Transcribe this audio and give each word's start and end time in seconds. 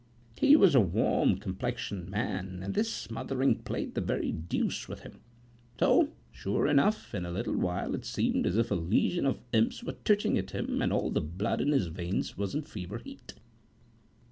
He 0.35 0.55
was 0.55 0.73
a 0.73 0.79
warm 0.81 1.37
complexioned 1.37 2.09
man, 2.09 2.61
and 2.63 2.73
this 2.73 2.91
smothering 2.91 3.59
played 3.59 3.93
the 3.93 4.01
very 4.01 4.31
deuce 4.31 4.87
with 4.87 5.01
him. 5.01 5.19
So, 5.79 6.09
sure 6.31 6.65
enough, 6.65 7.13
in 7.13 7.23
a 7.23 7.29
little 7.29 7.55
while 7.55 7.93
it 7.93 8.03
seemed 8.05 8.47
as 8.47 8.57
if 8.57 8.71
a 8.71 8.73
legion 8.73 9.27
of 9.27 9.43
imps 9.53 9.83
were 9.83 9.93
twitching 10.03 10.39
at 10.39 10.49
him 10.55 10.81
and 10.81 10.91
all 10.91 11.11
the 11.11 11.21
blood 11.21 11.61
in 11.61 11.71
his 11.71 11.85
veins 11.85 12.35
was 12.35 12.55
in 12.55 12.63
fever 12.63 12.97
heat. 12.97 13.35